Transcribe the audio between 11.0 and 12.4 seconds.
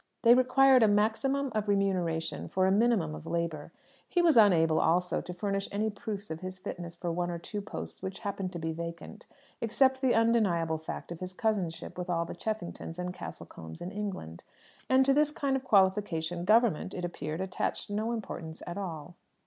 of his cousinship with all the